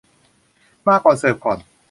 [0.87, 1.57] มาก่อน เสิร์ฟก่อน